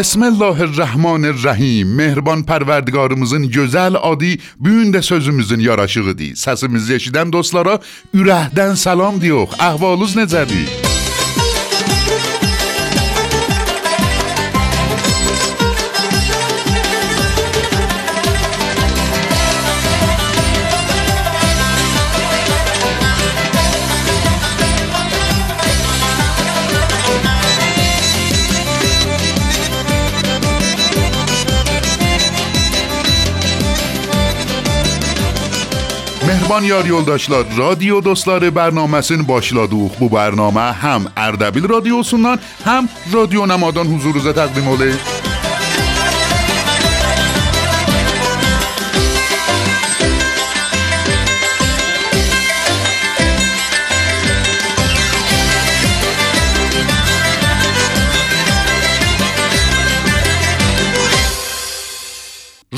Besmə 0.00 0.30
Bismillahirrahmanirrahim. 0.30 1.88
Mehriban 1.94 2.40
Pərverdigarımızın 2.48 3.44
gözəl 3.52 3.98
adı 4.00 4.32
bu 4.56 4.68
gün 4.68 4.92
də 4.92 5.02
sözümüzün 5.02 5.60
yaraşığıdır. 5.60 6.32
Səsimizi 6.40 6.96
eşidən 6.96 7.32
dostlara 7.32 7.80
ürəkdən 8.14 8.80
salam 8.80 9.20
deyox. 9.20 9.58
Əhvalınız 9.60 10.16
necədir? 10.16 10.89
مهربان 36.30 36.64
یاری 36.64 36.90
اولداشلا 36.90 37.44
رادیو 37.56 38.00
دوستلار 38.00 38.50
برنامه 38.50 39.00
سن 39.00 39.22
باشلا 39.22 39.66
دوخ 39.66 39.96
بو 39.96 40.08
برنامه 40.08 40.60
هم 40.60 41.12
اردبیل 41.16 41.64
رادیو 41.66 42.02
سنان 42.02 42.38
هم 42.64 42.88
رادیو 43.12 43.46
نمادان 43.46 43.86
حضور 43.86 44.14
روزه 44.14 44.32
تقدیم 44.32 44.68
اولیش 44.68 45.19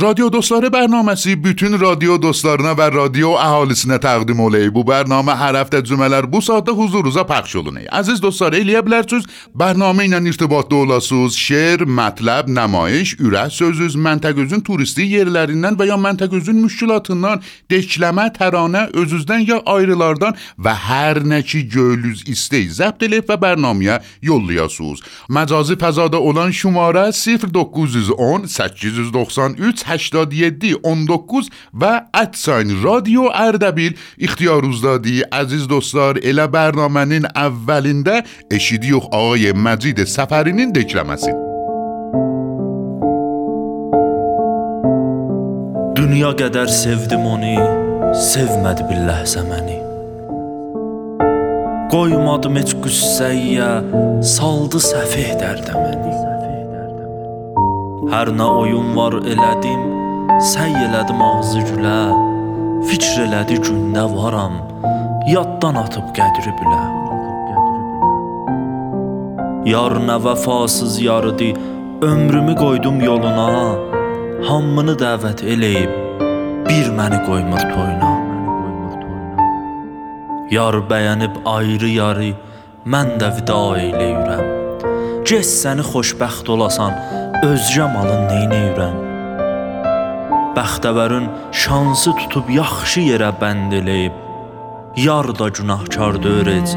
Radyo 0.02 0.32
Dostları 0.32 0.66
bərnaməsi 0.66 1.36
bütün 1.44 1.76
radyo 1.78 2.16
dostlarına 2.18 2.72
və 2.74 2.88
radyo 2.90 3.36
əhalisinə 3.38 4.00
təqdim 4.02 4.40
olub. 4.42 4.72
Bu 4.74 4.82
bərnamə 4.88 5.36
hər 5.38 5.54
həftə 5.60 5.78
cümələr 5.86 6.26
bu 6.32 6.40
saatda 6.42 6.72
huzurunuza 6.74 7.22
pəxş 7.28 7.52
olunur. 7.60 7.84
Əziz 8.00 8.18
dostlar, 8.24 8.56
eləyə 8.58 8.80
bilərsiniz, 8.82 9.28
bərnamə 9.54 10.08
ilə 10.08 10.18
irtibatda 10.26 10.80
olasınız. 10.80 11.36
Şeir, 11.38 11.84
mətləb, 11.86 12.50
nümayiş, 12.50 13.12
ürək 13.22 13.52
sözüz, 13.54 13.94
məntəqəzün 14.06 14.64
turisti 14.66 15.06
yerlərindən 15.06 15.78
və 15.78 15.86
ya 15.92 16.00
məntəqəzün 16.02 16.58
müşkilatından, 16.64 17.44
dekləmə, 17.70 18.26
təranə, 18.40 18.88
özüzdən 19.04 19.46
ya 19.52 19.60
ayrılardan 19.76 20.34
və 20.58 20.74
hər 20.88 21.22
nə 21.22 21.44
ki 21.46 21.62
göylüz 21.76 22.26
istəy 22.32 22.66
zəbt 22.80 23.06
eləyib 23.06 23.30
və 23.30 23.38
bərnaməyə 23.46 24.00
yollayasınız. 24.32 25.06
Məcazi 25.30 25.78
fəzada 25.78 26.18
olan 26.18 26.50
şumara 26.50 27.06
0910 27.14 28.50
893 28.50 29.91
87 29.92 30.64
19 30.84 31.48
و 31.80 32.02
ادساین 32.14 32.82
رادیو 32.82 33.22
اردبیل 33.34 33.94
اختیار 34.18 34.62
روزدادی 34.62 35.22
عزیز 35.32 35.68
دوستار 35.68 36.18
اله 36.22 36.46
برنامنین 36.46 37.26
اولینده 37.36 38.22
اشیدیوخ 38.50 39.04
آقای 39.04 39.52
مجید 39.52 40.04
سفرینین 40.04 40.72
دکرم 40.72 41.10
هستید 41.10 41.52
دنیا 45.96 46.32
qədər 46.36 46.68
sevdim 46.68 47.22
onu, 47.24 47.52
sevmədi 48.28 48.84
bir 48.88 49.00
ləhzə 49.08 49.44
məni. 49.46 49.78
Qoymadım 51.92 52.58
heç 52.60 52.74
qüssəyə, 52.84 53.70
سفه 54.90 55.26
دردمانی. 55.40 56.31
Hər 58.10 58.32
nə 58.34 58.46
oyun 58.58 58.96
var 58.96 59.14
elədim, 59.14 59.82
səy 60.42 60.72
elədim 60.74 61.20
ağzı 61.22 61.60
gülə. 61.68 62.00
Fikr 62.88 63.20
elədi 63.28 63.60
gündə 63.62 64.02
varam, 64.10 64.56
yaddan 65.30 65.78
atıb 65.84 66.08
qədri 66.16 66.50
bilə. 66.58 66.80
Yar 69.70 69.94
nə 70.02 70.18
vəfasız 70.24 70.98
yarıdı, 71.04 71.52
ömrümü 72.02 72.56
qoydum 72.58 72.98
yoluna. 73.06 73.46
Hamını 74.50 74.98
dəvət 74.98 75.46
eləyib, 75.54 75.94
bir 76.66 76.90
məni 76.98 77.22
qoymur 77.28 77.62
toyuna. 77.70 78.12
Yar 80.50 80.82
bəyənib 80.90 81.38
ayrı 81.46 81.94
yarı, 82.02 82.34
mən 82.82 83.14
də 83.22 83.30
vida 83.38 83.64
eləyirəm. 83.86 84.46
Get 85.22 85.46
səni 85.46 85.86
xoşbəxt 85.86 86.50
olasan, 86.50 86.98
özgə 87.42 87.88
malın 87.90 88.28
neynəyirəm? 88.30 88.98
Bəxtəvərin 90.56 91.26
şansı 91.62 92.12
tutub 92.20 92.50
yaxşı 92.54 93.02
yerə 93.08 93.30
bənd 93.40 93.74
eləyib. 93.80 94.18
Yar 95.06 95.26
da 95.38 95.48
günahkar 95.56 96.20
döyürec, 96.22 96.74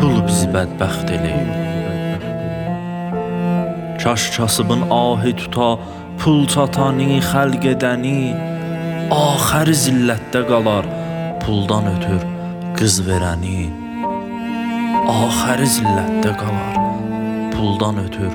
pul 0.00 0.16
bizi 0.26 0.48
bədbəxt 0.54 1.12
eləyib. 1.16 1.50
Kaş 4.02 4.22
kasıbın 4.36 4.82
ahı 5.02 5.32
tuta, 5.42 5.68
pul 6.18 6.42
çatanı, 6.54 7.20
xəlq 7.30 7.68
edəni, 7.74 8.32
axəri 9.14 9.76
zillətdə 9.84 10.42
qalar, 10.50 10.88
puldan 11.44 11.86
ötür 11.94 12.26
qız 12.80 12.98
verəni. 13.06 13.62
Axəri 15.20 15.70
zillətdə 15.76 16.34
qalar, 16.42 16.76
puldan 17.54 18.04
ötür 18.08 18.34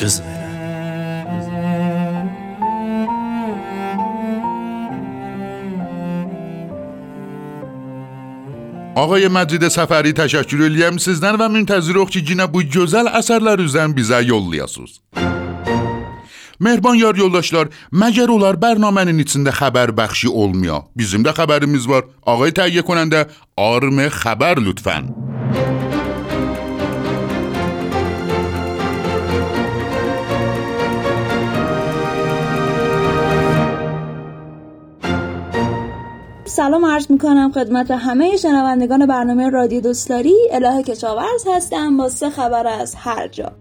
qız 0.00 0.22
verəni. 0.24 0.45
Ağay 8.96 9.26
Məcid 9.28 9.60
Səfəri 9.68 10.14
təşəkkür 10.16 10.62
eləyəm 10.70 10.96
sizdən 10.96 11.36
və 11.36 11.50
müntəziroq 11.52 12.14
ki, 12.14 12.22
yenə 12.30 12.46
bu 12.48 12.62
gözəl 12.64 13.10
əsərlər 13.18 13.60
üzrən 13.60 13.92
bizə 13.92 14.22
yollayasınız. 14.24 14.94
Mehriban 16.64 16.96
yar 16.96 17.20
yoldaşlar, 17.20 17.68
məgər 17.92 18.32
olar 18.32 18.56
bərnamənin 18.56 19.20
içində 19.20 19.52
xəbər 19.52 19.92
bəxşi 20.00 20.32
olmuyor? 20.32 20.86
Bizim 20.96 21.28
də 21.28 21.36
xəbərimiz 21.36 21.84
var. 21.92 22.08
Ağay 22.24 22.56
təhiyyə 22.56 22.88
konəndə 22.88 23.26
arm 23.60 24.00
xəbər 24.16 24.64
lütfən. 24.64 25.12
سلام 36.56 36.84
عرض 36.84 37.10
می‌کنم 37.10 37.52
خدمت 37.52 37.90
همه 37.90 38.36
شنوندگان 38.36 39.06
برنامه 39.06 39.50
رادیو 39.50 39.80
دوستاری 39.80 40.34
الهه 40.50 40.82
کشاورز 40.82 41.44
هستم. 41.56 41.96
با 41.96 42.08
سه 42.08 42.30
خبر 42.30 42.66
از 42.66 42.94
هر 42.94 43.28
جا. 43.28 43.52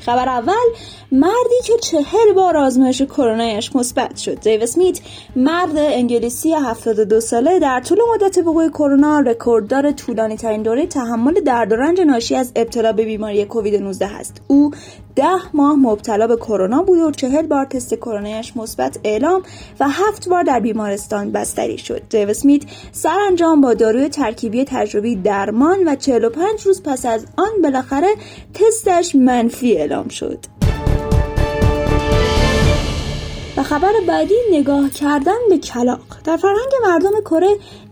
خبر 0.00 0.28
اول 0.28 0.66
مردی 1.12 1.60
که 1.64 1.72
چهل 1.82 2.32
بار 2.34 2.56
آزمایش 2.56 3.02
کرونایش 3.02 3.76
مثبت 3.76 4.16
شد. 4.16 4.40
دیو 4.40 4.62
اسمیت 4.62 5.00
مرد 5.36 5.76
انگلیسی 5.76 6.52
72 6.52 7.20
ساله 7.20 7.58
در 7.58 7.80
طول 7.80 7.98
مدت 8.14 8.38
وقوع 8.38 8.68
کرونا 8.68 9.20
رکورددار 9.20 9.92
طولانی 9.92 10.36
ترین 10.36 10.62
دوره 10.62 10.86
تحمل 10.86 11.40
درد 11.40 11.72
و 11.72 11.76
رنج 11.76 12.00
ناشی 12.00 12.34
از 12.34 12.52
ابتلا 12.56 12.92
به 12.92 13.04
بیماری 13.04 13.44
کووید 13.44 13.82
19 13.82 14.16
است. 14.16 14.40
او 14.46 14.70
ده 15.16 15.54
ماه 15.54 15.76
مبتلا 15.76 16.26
به 16.26 16.36
کرونا 16.36 16.82
بود 16.82 16.98
و 16.98 17.10
چهل 17.10 17.46
بار 17.46 17.64
تست 17.64 17.94
کرونایش 17.94 18.56
مثبت 18.56 18.98
اعلام 19.04 19.42
و 19.80 19.88
هفت 19.88 20.28
بار 20.28 20.42
در 20.42 20.60
بیمارستان 20.60 21.32
بستری 21.32 21.78
شد. 21.78 22.02
دیو 22.08 22.30
اسمیت 22.30 22.62
سرانجام 22.92 23.60
با 23.60 23.74
داروی 23.74 24.08
ترکیبی 24.08 24.64
تجربی 24.64 25.16
درمان 25.16 25.88
و 25.88 25.94
45 25.94 26.60
روز 26.60 26.82
پس 26.82 27.06
از 27.06 27.26
آن 27.36 27.62
بالاخره 27.62 28.08
تستش 28.54 29.14
منفی 29.14 29.76
اعلام 29.76 30.08
شد. 30.08 30.55
و 33.56 33.62
خبر 33.62 33.92
بعدی 34.06 34.34
نگاه 34.52 34.90
کردن 34.90 35.38
به 35.48 35.58
کلاق 35.58 36.00
در 36.24 36.36
فرهنگ 36.36 36.72
مردم 36.84 37.20
کره 37.20 37.48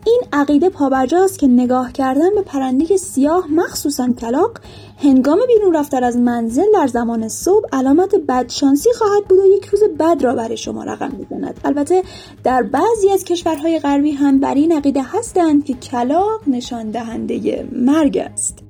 این 0.07 0.23
عقیده 0.33 0.69
پابرجاست 0.69 1.39
که 1.39 1.47
نگاه 1.47 1.93
کردن 1.93 2.35
به 2.35 2.43
پرنده 2.43 2.97
سیاه 2.97 3.47
مخصوصا 3.51 4.13
کلاق 4.21 4.61
هنگام 5.03 5.39
بیرون 5.47 5.77
رفتن 5.77 6.05
از 6.05 6.17
منزل 6.17 6.67
در 6.75 6.87
زمان 6.87 7.29
صبح 7.29 7.69
علامت 7.73 8.15
بدشانسی 8.29 8.89
خواهد 8.99 9.25
بود 9.25 9.39
و 9.39 9.47
یک 9.47 9.65
روز 9.65 9.83
بد 9.99 10.25
را 10.25 10.35
برای 10.35 10.57
شما 10.57 10.85
رقم 10.85 11.13
می‌زند. 11.19 11.61
البته 11.65 12.03
در 12.45 12.63
بعضی 12.63 13.11
از 13.11 13.25
کشورهای 13.25 13.79
غربی 13.79 14.11
هم 14.11 14.41
بر 14.41 14.55
این 14.55 14.73
عقیده 14.73 15.03
هستند 15.03 15.65
که 15.65 15.75
کلاق 15.75 16.41
نشان 16.47 16.91
دهنده 16.91 17.69
مرگ 17.73 18.19
است. 18.19 18.64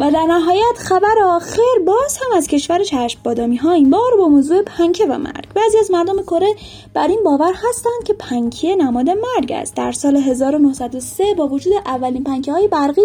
و 0.00 0.10
در 0.10 0.24
نهایت 0.24 0.76
خبر 0.78 1.14
آخر 1.24 1.78
باز 1.86 2.18
هم 2.18 2.36
از 2.36 2.46
کشور 2.46 2.84
چشم 2.84 3.20
بادامی 3.24 3.56
ها 3.56 3.72
این 3.72 3.90
بار 3.90 4.16
با 4.18 4.28
موضوع 4.28 4.62
پنکه 4.62 5.06
و 5.06 5.18
مرگ. 5.18 5.44
بعضی 5.54 5.78
از 5.78 5.90
مردم 5.90 6.22
کره 6.22 6.54
بر 6.94 7.08
این 7.08 7.20
باور 7.24 7.52
هستند 7.54 8.04
که 8.04 8.12
پنکه 8.12 8.76
نماد 8.76 9.10
مرگ 9.10 9.52
است. 9.52 9.74
در 9.74 9.92
سال 9.92 10.16
1903 10.16 11.34
با 11.34 11.46
وجود 11.46 11.72
اولین 11.86 12.24
پنکه 12.24 12.52
های 12.52 12.68
برقی 12.68 13.02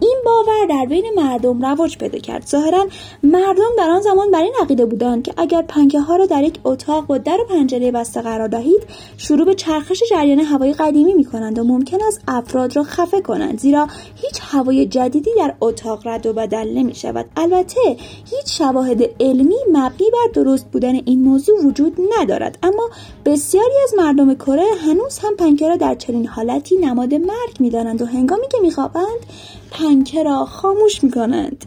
این 0.00 0.16
باور 0.24 0.66
در 0.68 0.86
بین 0.86 1.04
مردم 1.16 1.66
رواج 1.66 1.98
پیدا 1.98 2.18
کرد. 2.18 2.46
ظاهرا 2.46 2.86
مردم 3.22 3.70
در 3.78 3.90
آن 3.90 4.00
زمان 4.00 4.30
بر 4.30 4.42
این 4.42 4.54
عقیده 4.62 4.86
بودند 4.86 5.22
که 5.22 5.34
اگر 5.36 5.62
پنکه 5.62 6.00
ها 6.00 6.16
را 6.16 6.26
در 6.26 6.42
یک 6.42 6.58
اتاق 6.64 7.06
با 7.06 7.18
در 7.18 7.38
و 7.40 7.44
پنجره 7.44 7.90
بسته 7.90 8.22
قرار 8.22 8.48
دهید 8.48 8.82
شروع 9.16 9.46
به 9.46 9.54
چرخش 9.54 10.02
جریان 10.10 10.40
هوای 10.40 10.72
قدیمی 10.72 11.14
می 11.14 11.24
کنند 11.24 11.58
و 11.58 11.64
ممکن 11.64 11.98
است 12.08 12.20
افراد 12.28 12.76
را 12.76 12.82
خفه 12.82 13.20
کنند 13.20 13.58
زیرا 13.58 13.88
هیچ 14.14 14.40
هوای 14.40 14.86
جدیدی 14.86 15.30
در 15.36 15.54
اتاق 15.60 16.06
رد 16.06 16.26
و 16.26 16.33
بدل 16.34 16.68
نمی 16.74 16.94
شود 16.94 17.26
البته 17.36 17.80
هیچ 18.24 18.58
شواهد 18.58 19.02
علمی 19.20 19.56
مبنی 19.72 20.10
بر 20.12 20.32
درست 20.34 20.66
بودن 20.70 20.94
این 20.94 21.22
موضوع 21.22 21.64
وجود 21.64 21.96
ندارد. 22.18 22.58
اما 22.62 22.90
بسیاری 23.24 23.74
از 23.84 23.94
مردم 23.98 24.34
کره 24.34 24.66
هنوز 24.86 25.18
هم 25.18 25.36
پنکه 25.36 25.68
را 25.68 25.76
در 25.76 25.94
چنین 25.94 26.26
حالتی 26.26 26.76
نماد 26.76 27.14
مرگ 27.14 27.60
می 27.60 27.70
دانند 27.70 28.02
و 28.02 28.06
هنگامی 28.06 28.48
که 28.48 28.58
می 28.62 28.70
خوابند 28.70 29.26
پنکه 29.70 30.22
را 30.22 30.44
خاموش 30.44 31.04
می 31.04 31.10
کنند 31.10 31.64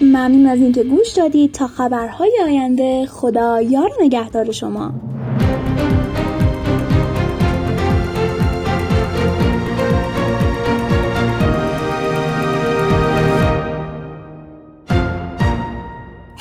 ممنون 0.00 0.46
از 0.46 0.58
اینکه 0.58 0.84
گوش 0.84 1.12
دادید. 1.12 1.52
تا 1.52 1.66
خبرهای 1.66 2.32
آینده 2.44 3.06
خدا 3.06 3.62
یار 3.62 3.90
نگهدار 4.00 4.52
شما. 4.52 4.92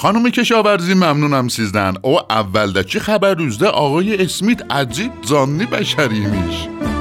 خانم 0.03 0.29
کشاورزی 0.29 0.93
ممنونم 0.93 1.47
سیزدن 1.47 1.93
او 2.01 2.19
اولدکی 2.31 2.99
خبر 2.99 3.33
روزده 3.33 3.67
آقای 3.67 4.23
اسمیت 4.23 4.71
عجیب 4.71 5.11
زانی 5.23 5.65
بشریمیش 5.65 6.67
yaşıl 6.67 6.92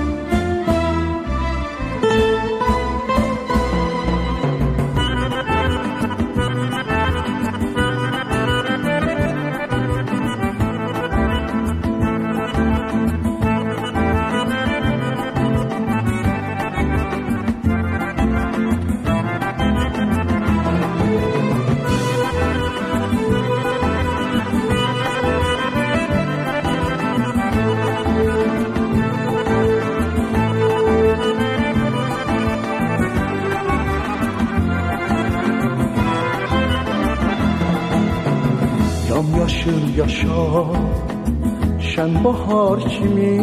Şənbahar 42.03 42.81
kimi 42.93 43.35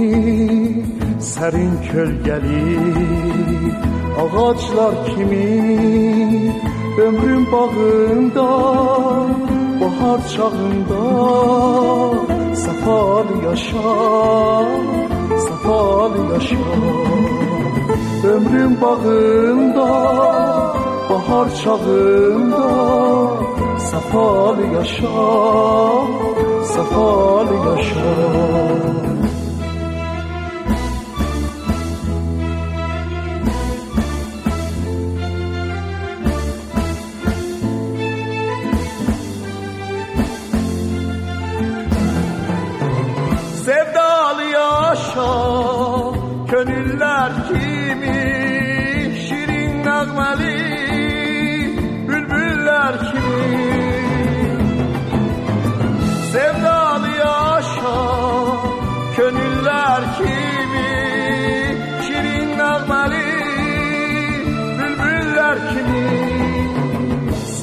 sərin 1.31 1.75
kölgəli 1.89 2.71
ağaclar 4.23 4.95
kimi 5.09 5.45
ömrüm 7.05 7.45
bağımda 7.51 8.49
bahar 9.81 10.19
çağında 10.33 11.05
safal 12.63 13.29
yaşa 13.45 13.95
safal 15.45 16.13
yaşa 16.31 16.69
ömrüm 18.33 18.73
bağımda 18.81 19.89
bahar 21.09 21.47
çağında 21.61 22.67
safal 23.91 24.57
yaşa 24.75 26.48
Safalı 26.79 27.55
yaşa 27.55 28.15
Sevdalı 43.65 44.43
yaşa 44.43 45.31
Gönüller 46.51 47.31
kimi 47.47 48.17
Şirin 49.27 49.85
nağmeli 49.85 50.57
Bülbüller 52.07 52.99
kimi 52.99 53.78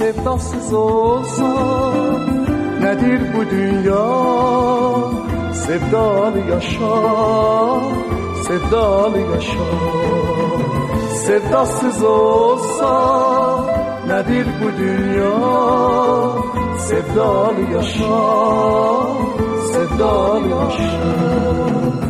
Sevdasız 0.06 0.72
olsa 0.72 1.44
Nedir 2.80 3.20
bu 3.36 3.50
dünya 3.50 4.06
Sevdalı 5.52 6.38
yaşa 6.50 7.02
Sevdalı 8.46 9.18
yaşa 9.18 9.64
Sevdasız 11.14 12.02
olsa 12.02 12.92
Nedir 14.06 14.46
bu 14.62 14.78
dünya 14.78 15.38
Sevdalı 16.78 17.60
yaşa 17.74 18.26
Sevdalı 19.72 20.48
yaşa 20.48 22.05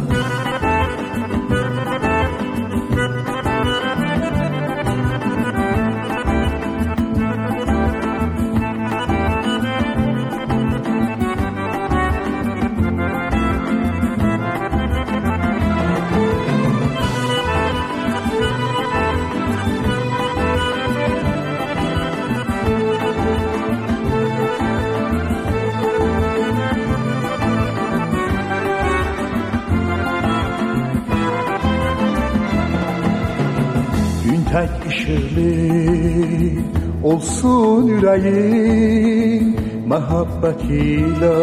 ışıklı 35.06 36.62
olsun 37.02 37.86
yüreğin 37.86 39.56
Mehabbetiyle 39.88 41.36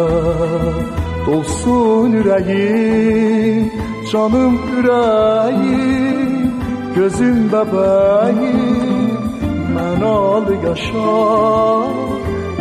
dolsun 1.26 2.08
yüreğin 2.08 3.72
Canım 4.12 4.58
yüreğim, 4.76 6.52
gözüm 6.96 7.52
bebeğim 7.52 9.10
Men 9.74 10.00
al 10.06 10.52
yaşa, 10.64 11.88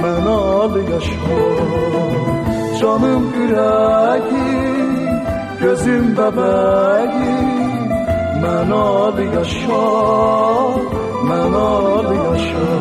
men 0.02 0.26
al 0.26 0.76
yaşa 0.76 1.20
Canım 2.82 3.34
yüreğim, 3.40 5.22
gözüm 5.62 6.18
bebeğim 6.18 7.53
من 8.44 8.72
آب 8.72 9.20
یاشا 9.20 10.76
من 11.30 11.54
آب 11.56 12.10
یاشا 12.16 12.74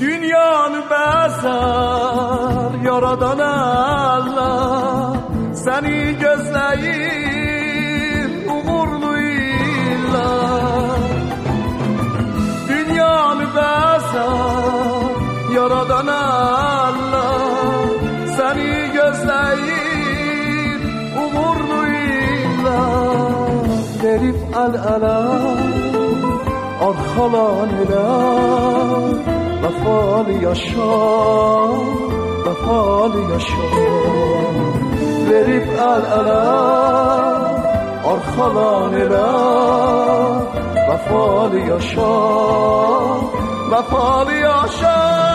Dünyanı 0.00 0.80
bəzər 0.90 2.72
yaradan 2.86 3.40
Allah 3.48 5.16
səni 5.64 5.97
yaradan 15.68 16.06
Allah 16.06 17.40
seni 18.36 18.72
gözleyip 18.96 20.82
umurluyla 21.24 22.80
verip 24.02 24.40
al 24.56 24.74
ala 24.94 25.18
arkalan 26.88 27.70
ila 27.82 28.08
vefalı 29.62 30.32
yaşa 30.46 30.96
vefalı 32.46 33.20
yaşa 33.32 33.68
verip 35.30 35.68
al 35.80 36.04
ala 36.18 36.44
arkalan 38.12 38.92
ila 39.02 39.28
vefalı 40.88 41.58
yaşa 41.58 42.14
vefalı 43.70 44.32
yaşa 44.32 45.27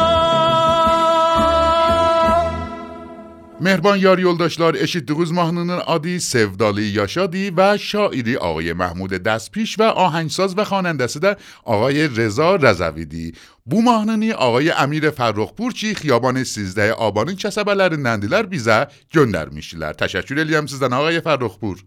مهربان 3.63 3.99
یاری 3.99 4.23
اولداشتار 4.23 4.75
اشید 4.79 5.05
دوز 5.05 5.33
مهنونن 5.33 5.79
آدی 5.79 6.19
سفدالی 6.19 6.83
یاشادی 6.83 7.49
و 7.57 7.77
شایدی 7.77 8.35
آقای 8.35 8.73
محمود 8.73 9.13
دستپیش 9.13 9.79
و 9.79 9.83
آهنگساز 9.83 10.57
و 10.57 10.63
خانندسی 10.63 11.19
در 11.19 11.37
آقای 11.63 12.07
رضا 12.07 12.55
رزویدی 12.55 13.33
بو 13.65 13.81
مهنونی 13.81 14.31
آقای 14.31 14.71
امیر 14.71 15.09
فرخپور 15.09 15.71
چی؟ 15.71 15.95
خیابان 15.95 16.43
سیزده 16.43 16.91
آبانی 16.91 17.35
چسبه 17.35 17.73
لر 17.73 18.43
بیزه 18.43 18.87
گندر 19.13 19.49
میشیلر. 19.49 19.93
تشکر 19.93 20.39
الیم 20.39 20.65
سیزن 20.65 20.93
آقای 20.93 21.19
فرخپور. 21.19 21.83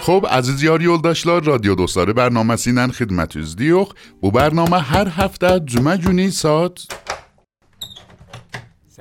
خب 0.00 0.26
عزیز 0.30 0.62
یاری 0.62 0.86
اولداشتار 0.86 1.44
رادیو 1.44 1.74
دوستاره 1.74 2.12
برنامه 2.12 2.56
سینن 2.56 2.90
خدمت 2.90 3.36
از 3.36 3.56
دیوخ 3.56 3.92
بو 4.20 4.30
برنامه 4.30 4.78
هر 4.78 5.08
هفته 5.08 5.60
جمع 5.64 5.96
جونی 5.96 6.30
ساعت 6.30 7.05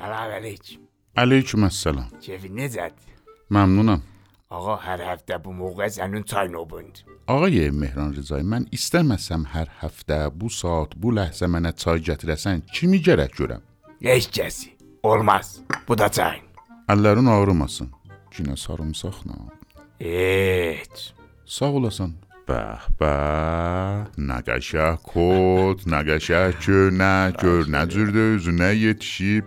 Salam 0.06 0.32
əleyküm. 0.38 0.82
Əleyküm 1.18 1.64
əssalam. 1.66 2.10
Kefin 2.22 2.54
necədir? 2.60 3.14
Məmnunam. 3.56 4.04
Ağa, 4.54 4.76
hər 4.84 5.02
həftə 5.02 5.40
bu 5.42 5.54
mövqə 5.58 5.88
sənin 5.96 6.22
çay 6.30 6.52
növbündür. 6.54 7.08
Ağayə 7.34 7.72
Mehran 7.74 8.12
Rızay, 8.14 8.44
mən 8.46 8.68
istəməsəm 8.78 9.48
hər 9.56 9.72
həftə 9.80 10.20
bu 10.30 10.52
saat, 10.54 10.94
bu 10.94 11.16
ləhzə 11.18 11.50
mənə 11.50 11.72
çay 11.82 12.04
gətirəsən, 12.06 12.62
kimi 12.70 13.00
gərək 13.08 13.34
görəm? 13.40 13.66
Heç 14.06 14.30
kəsi. 14.38 14.76
Olmaz. 15.02 15.56
Bu 15.88 15.98
da 15.98 16.12
çay. 16.20 16.38
Əllərin 16.86 17.32
ağrımasın. 17.34 17.90
Cinə 18.36 18.60
sarımsaqla. 18.62 19.40
Heç. 20.06 21.08
Sağ 21.50 21.72
olasan. 21.82 22.14
به 22.48 22.78
به. 23.00 23.16
نگشه 24.18 24.96
خود 24.96 25.94
نگشه 25.94 26.54
چه 26.60 26.72
نه 26.72 27.34
چه 27.42 27.48
نزرده 27.48 28.20
از 28.20 28.50
نه 28.50 28.76
یتشیب 28.76 29.44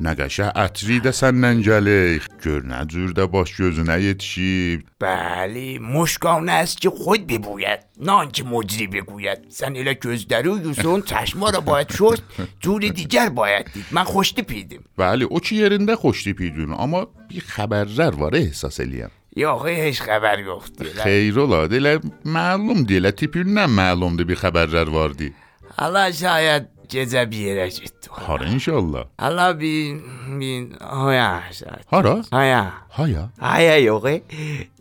نگشه 0.00 0.58
اتری 0.58 1.00
دستن 1.00 1.34
ننجله. 1.34 2.20
چه 2.44 2.50
نزرده 2.50 3.26
باش 3.26 3.56
چه 3.56 3.64
از 3.64 3.78
نه 3.78 4.02
یتشیب 4.02 4.84
بله 4.98 5.78
مشکانه 5.78 6.52
است 6.52 6.80
که 6.80 6.90
خود 6.90 7.26
ببوید 7.26 7.78
نان 8.00 8.30
که 8.30 8.44
مجری 8.44 8.86
بگوید. 8.86 9.38
سن 9.48 9.76
اله 9.76 9.94
کزدرو 9.94 10.58
یوسون 10.58 11.02
چشما 11.02 11.50
را 11.50 11.60
باید 11.60 11.92
شد 11.92 12.18
جور 12.60 12.80
دیگر 12.80 13.28
باید 13.28 13.72
دید. 13.72 13.84
من 13.90 14.04
خوشتی 14.04 14.42
پیدم 14.42 14.78
بله 14.96 15.24
او 15.24 15.40
چی 15.40 15.56
یرنده 15.56 15.96
خوشتی 15.96 16.32
پیدون 16.32 16.72
اما 16.72 17.08
بی 17.28 17.40
خبر 17.40 17.86
زرواره 17.86 18.38
احساس 18.38 18.80
الیم. 18.80 19.10
یه 19.40 19.84
هیچ 19.84 20.02
خبر 20.02 20.42
گفت 20.42 20.82
خیر 21.02 21.40
اولا 21.40 21.66
دیل 21.66 21.98
معلوم 22.24 22.82
دیل 22.82 23.10
تیپی 23.10 23.42
نه 23.46 23.66
معلوم 23.66 24.16
دی 24.16 24.24
بی 24.24 24.34
خبر 24.34 24.66
رو 24.66 24.92
واردی. 24.92 25.32
حالا 25.78 26.12
شاید 26.12 26.62
جزا 26.88 27.24
بیره 27.24 27.70
جد 27.70 27.90
تو 28.02 28.32
آره، 28.32 28.46
انشالله 28.50 29.04
حالا 29.20 29.52
بی 29.52 30.00
بی 30.38 30.68
هایا 30.80 31.40
شاید. 31.52 31.84
هرا 31.92 32.22
هایا 32.32 32.72
هایا 32.90 33.28
هایا 33.40 33.78
یوگه 33.78 34.22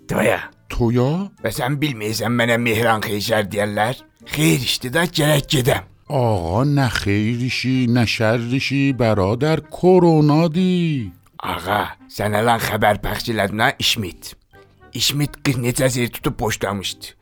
تویا. 0.07 0.39
تویا؟ 0.69 1.31
بس 1.43 1.61
هم 1.61 1.75
بیلمیزم 1.75 2.27
من 2.31 2.45
مهران 2.45 2.57
مهران 2.57 3.01
خیشار 3.01 3.41
دیالر. 3.41 3.95
خیرشت 4.25 4.87
دا 4.87 5.05
جرد 5.05 5.47
جدم 5.47 5.83
آقا 6.07 6.63
نه 6.63 6.87
خیرشی 6.89 7.87
نه 7.89 8.05
شرشی 8.05 8.93
برادر 8.93 9.59
کرونا 9.59 10.47
دی. 10.47 11.11
آقا 11.39 11.85
سن 12.07 12.35
الان 12.35 12.57
خبر 12.57 12.93
پخشی 12.97 13.33
نه 13.33 13.73
اشمیت. 13.79 14.33
İşmit 14.99 15.43
40 15.43 15.57
neçə 15.63 15.87
seri 15.89 16.09
tutub 16.11 16.35
boşlamışdı. 16.39 17.13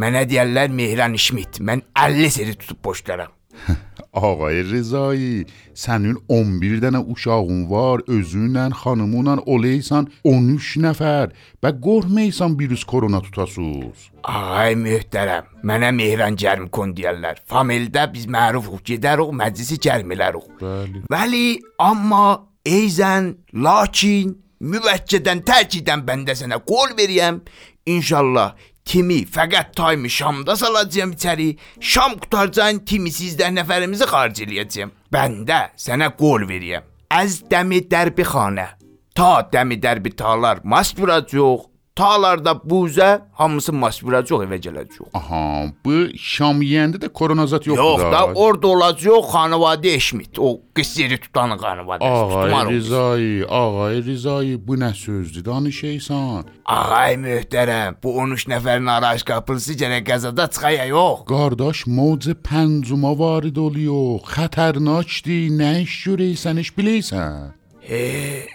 Mənə 0.00 0.22
deyərlər 0.30 0.72
Mehran 0.72 1.12
İşmit. 1.12 1.58
Mən 1.60 1.82
50 1.92 2.30
seri 2.30 2.54
tutub 2.56 2.78
boşlaram. 2.84 3.32
Ağay 4.16 4.62
Rəzai, 4.70 5.44
sənin 5.76 6.16
11 6.32 6.78
dənə 6.84 7.02
uşağın 7.12 7.66
var, 7.68 8.00
özünlə, 8.16 8.70
xanımınla 8.80 9.34
oleysan 9.52 10.08
13 10.24 10.70
nəfər. 10.86 11.34
Və 11.60 11.74
qorxmaysan 11.84 12.56
virus 12.60 12.86
korona 12.88 13.20
tutasız. 13.26 14.08
Ağay 14.24 14.78
möhtərəm, 14.80 15.52
mənə 15.68 15.92
Mehran 15.98 16.40
Cərmkon 16.40 16.96
deyirlər. 16.96 17.44
Famildə 17.52 18.06
biz 18.16 18.24
mərufuq 18.32 18.80
gedərik, 18.94 19.36
məclisi 19.42 19.76
cərmilərik. 19.88 20.48
Bəli. 20.64 21.04
Bəli, 21.12 21.46
amma 21.90 22.24
eyzən, 22.64 23.34
lakin 23.52 24.38
müvəccədən, 24.60 25.42
təkiddən 25.46 26.04
bəndə 26.06 26.36
sənə 26.38 26.60
qol 26.68 26.96
veriyəm. 26.98 27.42
İnşallah 27.86 28.54
timi 28.86 29.20
fəqət 29.26 29.74
tayımı 29.76 30.10
Şamda 30.10 30.56
salacağam 30.56 31.12
içəri. 31.12 31.48
Şam 31.80 32.18
qutarcan 32.22 32.84
timi 32.88 33.10
sizdə 33.10 33.50
nəfərimizi 33.54 34.08
xaric 34.10 34.42
eləyəcəm. 34.46 34.92
Bəndə 35.12 35.60
sənə 35.86 36.10
qol 36.18 36.46
veriyəm. 36.48 36.86
Az 37.10 37.42
dəmi 37.50 37.84
dərbi 37.90 38.24
xanə. 38.26 38.68
Ta 39.14 39.46
dəmi 39.52 39.78
dərbi 39.82 40.14
talar 40.16 40.60
mas 40.64 40.94
vuracaq. 40.98 41.70
Talarda 41.96 42.52
buzə 42.52 43.20
hamısı 43.32 43.72
masvira 43.72 44.18
çox 44.28 44.42
evə 44.44 44.58
gələcək. 44.60 45.06
Aha, 45.16 45.70
bu 45.84 45.94
şam 46.20 46.60
yeyəndə 46.60 47.00
də 47.00 47.08
koronazat 47.08 47.64
yoxdur. 47.70 48.02
Yox 48.02 48.12
da, 48.12 48.20
orada 48.34 48.68
olacaq 48.68 49.30
xanavadə 49.32 49.94
eşmit. 49.96 50.36
O 50.38 50.60
qısırı 50.76 51.16
tutan 51.24 51.56
xanavadə. 51.56 52.04
Ağay 52.04 52.68
Rizai, 52.68 53.30
ağay 53.48 54.02
Rizai, 54.04 54.58
bu 54.68 54.76
nə 54.76 54.92
sözdür? 54.92 55.44
Danışırsan. 55.48 56.44
Ağay 56.68 57.16
möhtərəm, 57.24 57.96
bu 58.02 58.12
13 58.26 58.48
nəfərin 58.52 58.92
araç 58.92 59.24
qapısı 59.24 59.80
gərək 59.80 60.04
qəzada 60.12 60.50
çıxaya 60.52 60.84
yox. 60.92 61.24
Qardaş, 61.32 61.86
mövcə 61.88 62.36
pəncuma 62.36 63.16
varid 63.16 63.56
oluyor. 63.56 64.20
Xətərnakdır. 64.36 65.48
Nə 65.62 65.78
iş 65.88 66.02
görəysən, 66.10 66.60
iş 66.60 66.76
bilirsən? 66.76 67.55
Hey, 67.85 68.47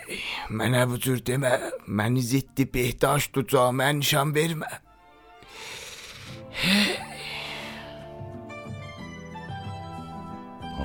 mənə 0.48 0.86
bu 0.88 0.98
cür 1.02 1.18
demə. 1.26 1.52
Məni 1.86 2.22
ziddi 2.22 2.64
behtaş 2.74 3.30
tutacaq, 3.34 3.72
mən 3.80 4.02
nişan 4.02 4.34
vermə. 4.36 4.70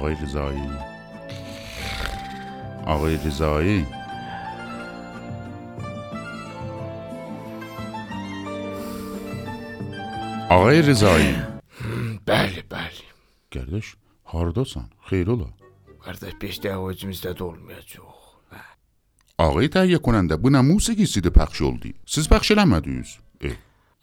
آقای 0.02 0.16
رضایی 0.16 0.70
آقای 2.86 3.16
رضایی 3.26 3.86
آقای 10.50 10.82
رضایی 10.82 11.36
Bəli, 12.28 12.62
bəli. 12.72 13.06
Qardaş, 13.54 13.88
hardasan? 14.24 14.88
Xeyr 15.10 15.28
ola. 15.34 15.50
Qardaş 16.06 16.34
5 16.42 16.60
dəqiqə 16.64 16.90
özümüzdə 16.92 17.32
də 17.38 17.44
olmayacaq. 17.44 18.25
ağayı 19.47 19.71
təhiyyə 19.77 20.01
konəndə 20.07 20.39
buna 20.43 20.63
musiqi 20.63 21.07
sidi 21.07 21.31
pəxş 21.39 21.63
oldu. 21.69 21.93
Siz 22.07 22.29
pəxş 22.31 22.55
eləmədiniz. 22.57 23.17
E. 23.45 23.53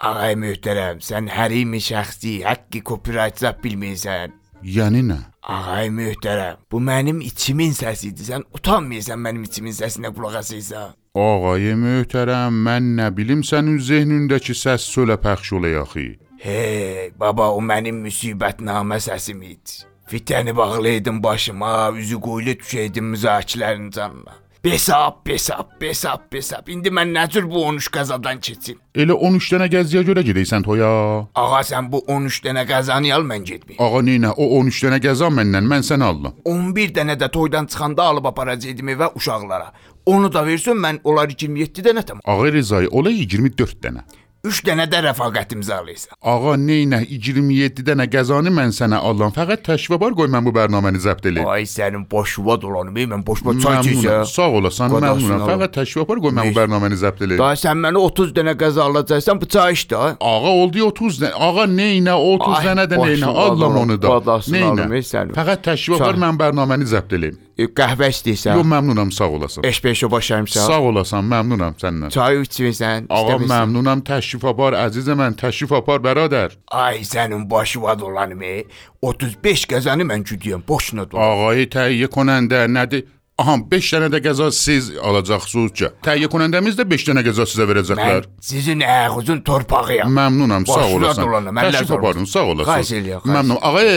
Ağay 0.10 0.38
möhtərəm, 0.40 1.04
sən 1.04 1.30
hərimi 1.32 1.82
şəxsi 1.84 2.40
haqqı 2.48 2.84
copyright 2.90 3.44
zəbt 3.44 3.64
bilmirsən. 3.66 4.34
Yəni 4.64 5.04
nə? 5.10 5.20
Ağay 5.44 5.90
möhtərəm, 5.92 6.62
bu 6.72 6.80
mənim 6.80 7.20
içimin 7.22 7.74
səsidir. 7.76 8.28
Sən 8.30 8.46
utanmırsan 8.56 9.20
mənim 9.20 9.44
içimin 9.50 9.76
səsinə 9.76 10.14
qulaq 10.16 10.40
asırsan. 10.40 10.94
Ağay 11.14 11.74
möhtərəm, 11.78 12.62
mən 12.68 12.94
nə 13.00 13.10
bilim 13.18 13.44
sənin 13.46 13.80
zehnindəki 13.90 14.56
səs 14.58 14.88
sölə 14.94 15.20
pəxş 15.26 15.56
olay 15.60 15.76
axı. 15.82 16.06
Hey, 16.44 17.12
baba, 17.20 17.52
o 17.56 17.60
mənim 17.64 18.02
müsibətnamə 18.04 18.98
səsim 19.04 19.44
idi. 19.48 19.84
Fitəni 20.12 20.56
bağlaydım 20.56 21.24
başıma, 21.24 21.92
üzü 22.00 22.18
qoylu 22.22 22.56
düşəydim 22.60 23.14
müzakirələrin 23.14 23.92
canına. 23.96 24.36
Besap, 24.64 25.26
besap, 25.26 25.82
besap, 25.82 26.32
besap. 26.32 26.70
İndi 26.72 26.88
mən 26.88 27.10
nə 27.12 27.26
cür 27.28 27.50
bu 27.52 27.66
13 27.68 27.90
qəzadan 27.92 28.38
keçim? 28.40 28.78
Elə 28.96 29.18
13 29.28 29.50
dənə 29.52 29.66
gəziyə 29.74 30.04
görə 30.08 30.24
gedəysən 30.24 30.64
toya. 30.64 30.92
Ağa 31.36 31.60
sən 31.68 31.90
bu 31.92 32.00
13 32.08 32.38
dənə 32.46 32.64
qəzanı 32.70 33.12
al 33.12 33.28
mən 33.28 33.44
getməyim. 33.50 33.82
Ağa 33.84 34.00
neynə? 34.08 34.32
O 34.40 34.48
13 34.62 34.80
dənə 34.86 35.02
gəza 35.04 35.28
məndən, 35.36 35.68
mən 35.68 35.84
səni 35.84 36.08
aldım. 36.08 36.40
11 36.48 36.96
dənə 36.96 37.20
də 37.20 37.28
toydan 37.36 37.68
çıxanda 37.68 38.08
alıb 38.14 38.32
aparacaqdım 38.32 38.94
evə 38.96 39.12
uşaqlara. 39.20 39.74
Onu 40.06 40.32
da 40.32 40.46
versin 40.48 40.80
mən 40.80 41.04
onlar 41.04 41.28
27 41.36 41.84
dənə 41.84 42.06
tamam. 42.08 42.24
Ağa 42.24 42.54
Rezai, 42.56 42.88
ola 42.88 43.12
24 43.12 43.84
dənə. 43.84 44.08
3 44.44 44.58
dənə 44.68 44.84
də 44.92 45.00
rəfaqətimizi 45.06 45.72
alırsan. 45.72 46.18
Ağa 46.20 46.58
neynə 46.60 46.98
27 47.08 47.86
dənə 47.88 48.10
qəzanı 48.12 48.52
mən 48.52 48.74
sənə 48.76 48.98
aldım. 49.00 49.32
Fəqət 49.38 49.62
təşrif 49.70 50.02
var 50.02 50.12
qoy 50.20 50.28
mən 50.34 50.44
bu 50.44 50.52
bərnaməni 50.58 51.00
zəbt 51.00 51.30
eləyim. 51.30 51.48
Ay 51.48 51.64
sənin 51.64 52.04
boşuva 52.12 52.58
dolanım, 52.60 52.98
mən 53.14 53.24
boşuma 53.24 53.54
çay 53.64 53.80
içirəm. 53.94 54.26
Sağ 54.28 54.50
olasan, 54.60 54.92
məmnunam. 54.92 55.46
Fəqət 55.48 55.74
təşrif 55.78 56.10
var 56.10 56.20
qoy 56.26 56.36
mən 56.36 56.42
bu 56.42 56.50
Neyse. 56.50 56.58
bərnaməni 56.60 57.00
zəbt 57.06 57.24
eləyim. 57.24 57.40
Daha 57.40 57.56
sən 57.62 57.80
mənə 57.86 58.04
30 58.10 58.36
dənə 58.42 58.56
qəza 58.60 58.84
alacaqsan, 58.90 59.40
bu 59.40 59.50
çay 59.56 59.78
iç 59.80 59.86
də. 59.96 60.02
Ağa 60.20 60.52
oldu 60.58 60.84
30 60.90 61.22
dənə. 61.24 61.32
Ağa 61.48 61.70
neynə 61.78 62.18
30 62.20 62.58
Ay, 62.58 62.68
dənə 62.68 62.88
də 62.92 63.00
neynə 63.00 63.32
allam 63.48 63.80
onu 63.86 63.96
da. 63.96 64.20
Neynə? 64.52 64.92
Fəqət 65.40 65.72
Sağ 65.88 66.04
var 66.04 66.20
mən 66.28 66.44
bərnaməni 66.44 66.92
zəbt 66.92 67.16
eləyim. 67.16 67.40
E, 67.54 67.68
qəhvə 67.70 68.08
istəyirsən? 68.10 68.58
Yox 68.58 68.66
məmnunam, 68.66 69.12
sağ 69.14 69.28
olasan. 69.36 69.64
Beş 69.64 69.84
beş 69.84 70.04
o 70.08 70.12
başlayım 70.12 70.48
sən. 70.50 70.66
Sağ 70.66 70.80
olasan, 70.90 71.28
məmnunam 71.30 71.76
səndən. 71.78 72.10
Çay 72.10 72.40
içmirsən? 72.42 73.06
Ağa 73.14 73.36
məmnunam, 73.52 74.02
təşrif 74.34 74.46
apar, 74.50 74.74
əzizim 74.74 75.20
mən, 75.20 75.36
təşrif 75.38 75.72
apar 75.78 76.00
bərədər. 76.02 76.56
Ay 76.74 77.04
sənin 77.06 77.46
başıva 77.50 77.94
dolanım, 78.00 78.42
ey. 78.42 78.66
35 79.02 79.66
qəzanı 79.70 80.08
mən 80.10 80.24
güdüyəm, 80.26 80.64
boşuna 80.68 81.06
dolan. 81.06 81.22
Ağayı 81.22 81.70
təhiyyə 81.70 82.10
konəndə 82.10 82.66
nədir? 82.68 83.06
Aha 83.44 83.58
5 83.72 83.88
dənə 83.94 84.08
də 84.14 84.20
qəza 84.24 84.46
siz 84.56 84.86
alacaqsınız 85.04 85.72
ki. 85.76 85.88
Təhiyyə 86.06 86.30
konəndəmiz 86.32 86.78
də 86.80 86.86
5 86.88 87.04
dənə 87.10 87.24
qəza 87.28 87.44
sizə 87.52 87.66
verəcəklər. 87.68 88.24
Mən 88.24 88.28
sizin 88.40 88.80
ayağınızın 88.80 89.42
torpağıyam. 89.48 90.14
Məmnunam, 90.16 90.64
sağ 90.68 90.76
Başına 90.80 90.98
olasan. 90.98 91.56
Təşrif 91.58 91.92
aparın, 91.98 92.26
sağ 92.26 92.44
olasın. 92.44 93.10
Məmnun. 93.28 93.58
Ağay 93.62 93.90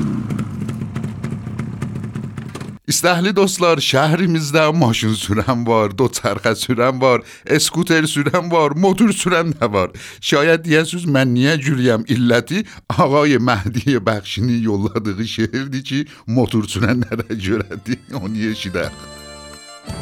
İstəhli 2.85 3.31
dostlar, 3.33 3.81
şəhrimizdə 3.81 4.67
maşın 4.77 5.15
sürən 5.17 5.63
var, 5.65 5.95
doçarxə 5.97 6.51
sürən 6.61 6.99
var, 7.01 7.23
eskuter 7.57 8.05
sürən 8.05 8.51
var, 8.53 8.75
motor 8.77 9.09
sürən 9.17 9.55
də 9.57 9.71
var. 9.73 9.95
Şayad 10.21 10.67
deyəsiz 10.67 11.07
mən 11.09 11.31
niyə 11.33 11.55
gülürəm? 11.65 12.03
İlləti 12.13 12.67
Ağay 12.93 13.39
Məhdi 13.41 13.97
Bəxşinin 14.09 14.61
yolladığı 14.69 15.25
şeirdir 15.37 15.85
ki, 15.91 16.01
motor 16.27 16.69
sürənlərə 16.69 17.39
görədir. 17.47 18.03
Onu 18.21 18.51
eşidək. 18.51 18.93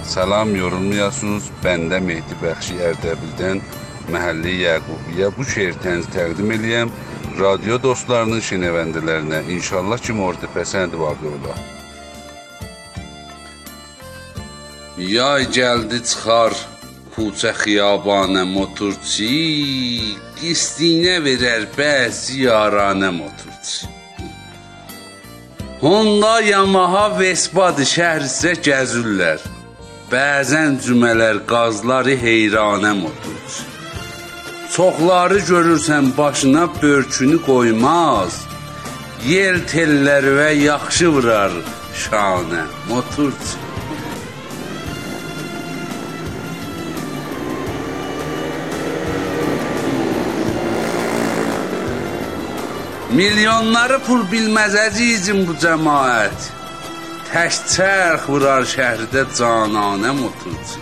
Salam 0.02 0.56
yorumlayasınız. 0.58 1.52
Bəndə 1.62 2.00
Mehdi 2.02 2.40
Bəxşi 2.42 2.80
Ərdəbildən 2.88 3.62
məhəlli 4.10 4.56
Yaqubiyə 4.64 5.30
bu 5.36 5.46
şeir 5.52 5.78
tənz 5.86 6.10
təqdim 6.16 6.50
eləyəm. 6.58 6.90
Radyo 7.38 7.78
dostlarının 7.86 8.42
şinəvəndələrinə 8.50 9.44
inşallah 9.54 10.02
ki, 10.02 10.18
mordu 10.18 10.50
pəsənd 10.58 10.98
vaqe 11.04 11.30
ola. 11.30 11.56
Yay 15.02 15.48
gəldi 15.50 15.98
çıxar 16.08 16.54
Kuçə 17.14 17.50
xiyabanə 17.60 18.44
motorçi 18.46 20.14
Qistinə 20.38 21.16
verər 21.24 21.64
bəzi 21.74 22.44
yaranə 22.46 23.10
motorçi 23.10 23.90
Honda, 25.82 26.36
Yamaha, 26.46 27.06
Vespa-dı 27.18 27.86
şəhər 27.94 28.28
sizə 28.30 28.52
gəzürlər 28.68 29.42
Bəzən 30.12 30.78
cümələr 30.84 31.42
qazları 31.50 32.14
heyranə 32.22 32.94
motorçi 33.02 33.66
Çoxları 34.76 35.40
görürsən 35.50 36.16
başına 36.16 36.64
börkünü 36.82 37.42
qoymaz. 37.48 38.38
Yel 39.26 39.58
tellər 39.68 40.24
və 40.38 40.48
yaxşı 40.62 41.10
vurar 41.12 41.52
şanə 42.04 42.64
motorçi 42.88 43.71
Milyonları 53.12 53.98
pul 54.06 54.22
bilməz 54.32 54.72
əzizim 54.86 55.42
bu 55.44 55.52
cəmaət. 55.60 56.46
Tək 57.28 57.56
çərx 57.74 58.22
vurar 58.24 58.64
şəhərdə 58.70 59.26
cananə 59.36 60.14
motorçu. 60.16 60.80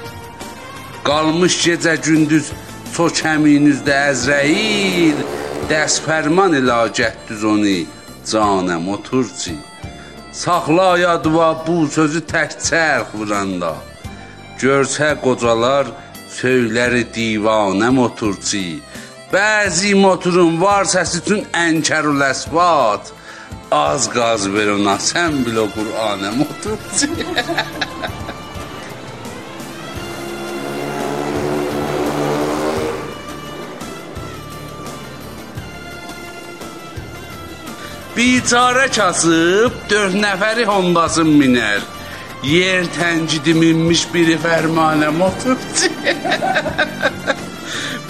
Qalmış 1.03 1.57
gecə 1.65 1.97
gündüz 2.07 2.53
çox 2.95 3.25
əminizdə 3.33 3.97
Əzrail, 4.13 5.25
dəsfərman 5.73 6.55
ilə 6.61 6.79
gətdüz 7.01 7.43
onu 7.55 7.75
canə 8.31 8.79
motorçu. 8.85 9.57
Saxla 10.43 10.91
yadıva 11.03 11.51
bu 11.67 11.81
sözü 11.97 12.23
tək 12.31 12.55
çərx 12.69 13.11
vuranda. 13.17 13.75
Görsə 14.63 15.17
qocalar 15.25 15.91
söyləri 16.39 17.09
divanə 17.11 17.91
motorçu. 17.99 18.79
Bəzi 19.33 19.95
motorun 19.95 20.57
var 20.61 20.85
səsi 20.91 21.21
üçün 21.21 21.45
ənkərül 21.55 22.19
əsbat. 22.27 23.13
Az 23.71 24.09
qaz 24.11 24.49
ver 24.51 24.73
ona, 24.75 24.97
sən 24.99 25.45
bilə 25.47 25.65
Qur'anə 25.71 26.31
motorçu. 26.41 27.07
Biçarə 38.17 38.89
kasıb 38.97 39.73
dörd 39.93 40.19
nəfəri 40.25 40.67
Hondası 40.73 41.23
minər. 41.29 41.87
Yer 42.43 42.91
təncidi 42.99 43.55
minmiş 43.55 44.03
biri 44.11 44.37
fərmanə 44.43 45.15
motorçu. 45.23 45.95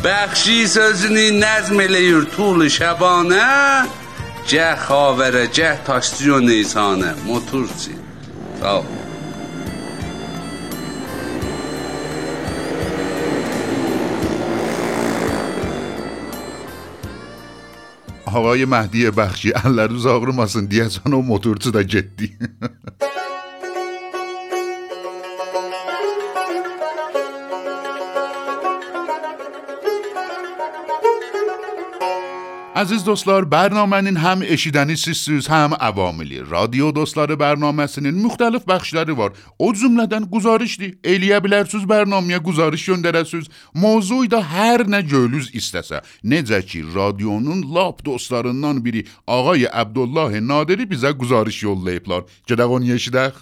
بخشی 0.05 0.69
sözünü 0.69 1.27
nəzm 1.43 1.81
eləyir 1.85 2.25
tuğlu 2.33 2.69
şəbanə, 2.73 3.49
gəh 4.49 4.79
xavərə, 4.87 5.43
gəh 5.57 5.83
taşdiyo 5.85 6.39
neysanə, 6.41 7.13
moturçi. 7.27 7.95
Sağ 8.61 8.79
ol. 8.81 8.89
آقای 18.37 18.65
مهدی 18.65 19.11
بخشی 19.11 19.51
الله 19.65 19.87
روز 19.87 20.07
آقرم 20.07 20.39
aslında 20.39 20.71
diyesen 20.71 21.13
o 21.13 21.23
motorcu 21.23 21.75
da 21.75 21.89
ciddi. 21.89 22.39
عزیز 32.81 33.05
دوستlar 33.05 33.51
barnomaning 33.51 34.19
ham 34.19 34.43
eshitganingizsiz 34.43 35.49
ham 35.49 35.73
avomili 35.81 36.51
radio 36.51 36.95
do'stlari 36.95 37.39
barnomasining 37.39 38.17
muxtalif 38.25 38.67
baxshlari 38.69 39.17
bor 39.17 39.31
o 39.59 39.75
jumladan 39.75 40.25
guzarishdi 40.35 40.99
eliya 41.05 41.45
bilarsiz 41.45 41.89
barnomaya 41.89 42.39
guzarish 42.39 42.85
jo'ndarasiz 42.89 43.45
mavzuyda 43.75 44.41
har 44.53 44.91
ne 44.91 45.01
jo'liz 45.13 45.47
istasa 45.55 46.03
necaki 46.25 46.81
radionun 46.95 47.61
lap 47.75 48.05
do'stlarindan 48.05 48.85
biri 48.85 49.05
og'ay 49.27 49.63
abdulloh 49.73 50.33
nodiri 50.51 50.91
biza 50.91 51.11
guzarish 51.11 51.63
yo'llayiblar 51.63 52.23
jadag'on 52.49 52.83
yeshidaq 52.93 53.35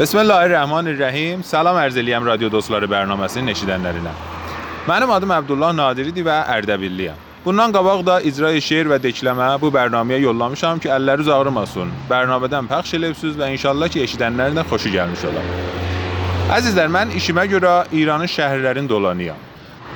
بسم 0.00 0.18
الله 0.18 0.40
الرحمن 0.46 0.86
الرحیم 0.92 1.42
سلام 1.42 1.76
عرض 1.76 1.96
الیم 1.96 2.24
رادیو 2.24 2.48
دوستلار 2.48 2.86
برنامه 2.86 3.36
نشیدنلرینم 3.36 4.41
Mənim 4.86 5.10
adım 5.10 5.30
Abdullah 5.30 5.70
Nadiridir 5.72 6.24
və 6.26 6.36
Ərdəbilliyəm. 6.56 7.18
Bundan 7.44 7.70
qabaq 7.74 8.00
da 8.06 8.16
icra 8.26 8.48
şeir 8.60 8.88
və 8.90 8.96
dekləmə 9.04 9.52
bu 9.62 9.70
bərnaməyə 9.70 10.18
yollamışam 10.24 10.80
ki, 10.82 10.90
əlləriniz 10.90 11.30
ağrımasın. 11.30 11.92
Bərnamədən 12.10 12.66
pəxş 12.66 12.96
eləyibsiz 12.98 13.38
və 13.38 13.52
inşallah 13.54 13.92
ki, 13.94 14.02
eşidənlərin 14.02 14.58
də 14.58 14.66
xoşu 14.66 14.90
gəlmiş 14.96 15.24
olar. 15.30 15.46
Əzizlər, 16.58 16.90
mən 16.98 17.14
işimə 17.14 17.46
görə 17.54 17.76
İranın 17.94 18.34
şəhərlərini 18.34 18.90
dolanıyam. 18.90 19.38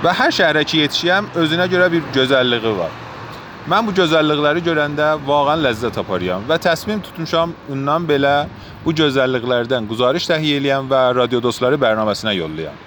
Və 0.07 0.15
hər 0.23 0.39
şəhərə 0.39 0.63
ki 0.71 0.85
yetişiyəm, 0.85 1.35
özünə 1.43 1.67
görə 1.75 1.91
bir 1.91 2.07
gözəlliyi 2.15 2.79
var. 2.79 2.97
Mən 3.67 3.91
bu 3.91 3.99
gözəllikləri 3.99 4.63
görəndə 4.71 5.17
vaqəən 5.27 5.67
ləzzət 5.67 5.99
aparıram 5.99 6.47
və 6.47 6.63
təsmim 6.63 7.03
tutmuşam 7.03 7.59
bundan 7.67 8.07
belə 8.07 8.37
bu 8.85 8.95
gözəlliklərdən 8.95 9.91
quzarış 9.91 10.31
təhiyyə 10.31 10.61
eləyəm 10.63 10.93
və 10.93 11.09
radio 11.25 11.43
dostları 11.43 11.75
bərnaməsinə 11.75 12.39
yollayam. 12.39 12.87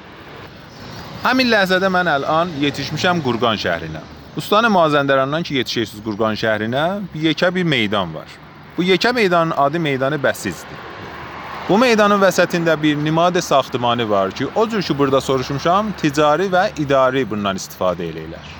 Həmin 1.24 1.48
ləhzədə 1.48 1.88
mən 1.88 2.08
الان 2.16 2.50
yetişmişəm 2.60 3.22
Qurqan 3.24 3.56
şəhrinə. 3.56 4.02
Ustan 4.36 4.64
Mazəndərandan 4.64 5.42
ki 5.42 5.54
yetişirsiniz 5.54 6.04
Qurqan 6.04 6.34
şəhrinə, 6.36 7.00
bir 7.14 7.20
yekə 7.30 7.54
bir 7.54 7.62
meydan 7.62 8.14
var. 8.14 8.28
Bu 8.76 8.84
yekə 8.84 9.14
meydanın 9.14 9.54
adı 9.56 9.80
meydanı 9.80 10.16
Bəsizdir. 10.16 10.80
Bu 11.68 11.78
meydanın 11.78 12.20
vəsətində 12.20 12.82
bir 12.82 12.96
nimad 12.96 13.40
saxtimanı 13.40 14.10
var 14.10 14.30
ki, 14.30 14.46
o 14.54 14.68
cür 14.68 14.82
ki 14.82 14.98
burada 14.98 15.20
soruşmuşam, 15.20 15.92
ticari 16.02 16.50
və 16.52 16.66
idari 16.78 17.30
bundan 17.30 17.56
istifadə 17.56 18.04
eləyirlər. 18.10 18.52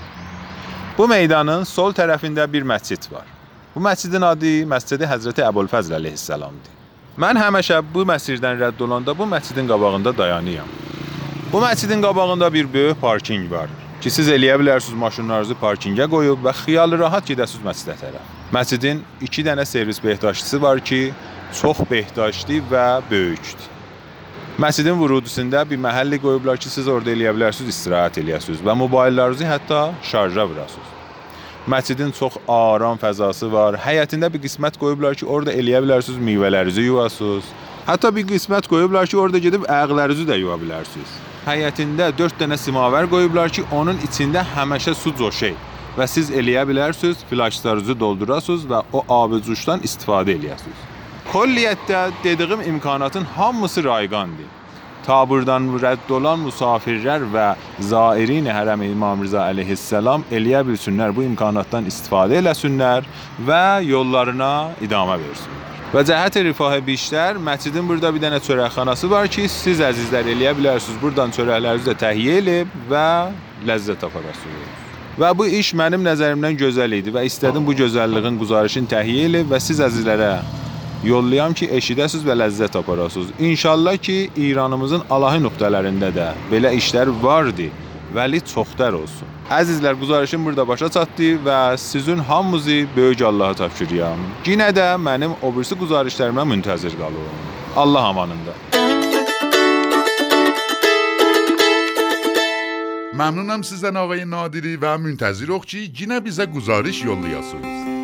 Bu 0.99 1.09
meydanın 1.09 1.65
sol 1.65 1.93
tərəfində 1.93 2.53
bir 2.53 2.63
məscid 2.63 3.13
var. 3.13 3.27
Bu 3.75 3.81
məscidin 3.83 4.23
adı 4.23 4.51
Məscidi 4.71 5.07
Həzrəti 5.11 5.43
Əbulfəzl 5.43 5.97
əleyhissalamdır. 5.97 6.75
Mən 7.19 7.39
həmişə 7.43 7.81
bu 7.95 8.05
məsciddən 8.07 8.61
rədd 8.61 8.83
olanda 8.87 9.19
bu 9.19 9.27
məscidin 9.27 9.67
qabağında 9.69 10.17
dayanıram. 10.19 10.69
Bu 11.54 11.58
məscidin 11.58 12.02
qabağında 12.02 12.54
bir 12.54 12.74
böyük 12.74 13.02
parkinq 13.02 13.52
var 13.52 13.70
ki, 14.02 14.10
siz 14.10 14.28
eləyə 14.30 14.54
bilərsiniz 14.62 14.98
maşınlarınızı 15.02 15.56
parkinqə 15.58 16.06
qoyub 16.12 16.44
və 16.46 16.52
xiyali 16.60 16.98
rahat 17.02 17.26
gedəsiniz 17.26 17.64
məscidə 17.66 17.96
tərəf. 17.98 18.28
Məscidin 18.54 19.00
2 19.22 19.46
dənə 19.48 19.66
servis 19.66 19.98
behdaşçısı 20.04 20.62
var 20.62 20.80
ki, 20.80 21.00
çox 21.62 21.80
behdaşlı 21.92 22.60
və 22.72 22.84
böyükdür. 23.10 23.66
Məscidin 24.62 25.02
vurudusunda 25.02 25.64
bir 25.70 25.82
məhəlli 25.82 26.20
qoyublar 26.22 26.62
ki, 26.62 26.70
siz 26.70 26.88
orada 26.88 27.10
eləyə 27.16 27.34
bilərsiniz, 27.34 27.74
istirahət 27.74 28.22
eləyəsiniz 28.22 28.62
və 28.68 28.76
mobillərinizi 28.84 29.50
hətta 29.50 29.80
şarja 30.12 30.46
vurasınız. 30.52 30.92
Məscidin 31.68 32.14
çox 32.20 32.38
aram 32.48 33.02
fəzası 33.02 33.50
var. 33.52 33.80
Həyətində 33.88 34.30
bir 34.34 34.46
qismət 34.46 34.78
qoyublar 34.78 35.18
ki, 35.18 35.26
orada 35.26 35.58
eləyə 35.58 35.82
bilərsiniz, 35.88 36.22
meyvələrinizi 36.30 36.86
yuyasınız. 36.92 37.50
Hətta 37.90 38.14
bir 38.16 38.30
qismət 38.36 38.70
qoyublar 38.70 39.10
ki, 39.10 39.18
orada 39.18 39.42
gedib 39.42 39.66
ayaqlarınızı 39.66 40.28
da 40.28 40.38
yuya 40.38 40.62
bilərsiniz. 40.62 41.18
Həyətində 41.50 42.12
4 42.14 42.36
dənə 42.38 42.58
simavər 42.62 43.08
qoyublar 43.10 43.50
ki, 43.50 43.64
onun 43.74 43.98
içində 44.06 44.44
həmişə 44.52 44.94
su 44.94 45.10
coşey 45.18 45.56
və 45.98 46.06
siz 46.06 46.30
eləyə 46.30 46.62
bilərsiniz, 46.70 47.24
flaşlarınızı 47.30 47.96
doldurasınız 48.00 48.68
və 48.70 48.82
o 48.94 49.02
abi 49.16 49.40
cuşdan 49.48 49.82
istifadə 49.88 50.36
eləyəsiniz. 50.38 50.84
Kolliyyətdə 51.32 52.04
dediyim 52.24 52.62
imkanatın 52.74 53.26
hamısı 53.38 53.84
rayqandır. 53.84 54.52
Taburdan 55.08 55.72
rədd 55.82 56.12
olan 56.20 56.44
musafirlər 56.46 57.26
və 57.34 57.48
zairin 57.92 58.52
hərəm 58.54 58.84
İmam 58.92 59.24
Rza 59.26 59.48
əleyhissalam 59.50 60.28
eləyə 60.30 60.62
bilsinlər 60.68 61.16
bu 61.18 61.26
imkanatdan 61.32 61.90
istifadə 61.90 62.38
eləsinlər 62.44 63.10
və 63.50 63.64
yollarına 63.90 64.54
idamə 64.86 65.18
versinlər. 65.24 65.69
Və 65.90 66.04
cəhət 66.06 66.36
rifahə 66.46 66.84
bişdər, 66.86 67.40
məscidin 67.42 67.88
burada 67.90 68.12
bir 68.14 68.22
dənə 68.22 68.38
çörəkxanası 68.46 69.08
var 69.10 69.26
ki, 69.34 69.48
siz 69.50 69.80
əzizlər 69.82 70.28
eləyə 70.36 70.52
bilərsiniz. 70.60 71.00
Burdan 71.02 71.34
çörəklərinizi 71.34 71.90
də 71.90 71.96
təhiyyə 72.04 72.36
edib 72.44 72.76
və 72.92 73.06
ləzzət 73.66 74.06
aparırsınız. 74.06 74.68
Və 75.18 75.32
bu 75.34 75.48
iş 75.50 75.72
mənim 75.74 76.06
nəzərimdən 76.06 76.60
gözəl 76.62 76.94
idi 77.00 77.10
və 77.16 77.26
istədim 77.26 77.66
bu 77.66 77.74
gözəlliyin 77.82 78.38
quzarışını 78.38 78.94
təhiyyə 78.94 79.26
edib 79.32 79.50
və 79.50 79.58
siz 79.66 79.82
əzizlərə 79.82 80.30
yollayam 81.10 81.58
ki, 81.58 81.72
eşidəsiz 81.82 82.22
və 82.22 82.38
ləzzət 82.38 82.78
aparasınız. 82.78 83.34
İnşallah 83.50 83.98
ki, 83.98 84.20
İranımızın 84.46 85.10
alahi 85.10 85.42
nöqtələrində 85.42 86.14
də 86.14 86.32
belə 86.54 86.76
işlər 86.78 87.10
vardı. 87.24 87.72
Vəli 88.16 88.40
çoxdar 88.54 88.94
olsun. 88.98 89.28
Əzizlər, 89.54 89.94
quzarışım 90.02 90.46
burada 90.46 90.68
başa 90.68 90.90
çatdı 90.90 91.36
və 91.46 91.78
sizin 91.78 92.18
hamınızı 92.18 92.86
böyük 92.96 93.22
Allaha 93.22 93.54
tapşırıram. 93.54 94.20
Yenə 94.46 94.70
də 94.74 94.88
mənim 94.98 95.36
o 95.42 95.54
birisi 95.56 95.78
quzarışlarıma 95.78 96.42
müntəzir 96.42 96.98
qalın. 96.98 97.30
Allah 97.76 98.08
amanında. 98.08 98.54
Məmnunam 103.14 103.62
sizdən 103.68 103.98
ağay 104.00 104.26
Nadiri 104.26 104.74
və 104.82 104.96
müntəziroq 105.06 105.66
ki, 105.66 105.86
yenə 106.02 106.22
bizə 106.26 106.50
guzarış 106.50 107.04
yollayasınız. 107.04 107.99